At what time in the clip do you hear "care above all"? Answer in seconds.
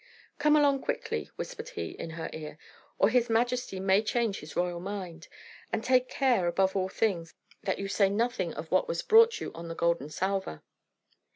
6.09-6.89